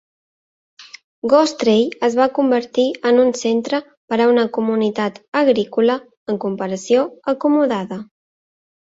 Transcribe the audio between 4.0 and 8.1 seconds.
per a una comunitat agrícola, en comparació, acomodada.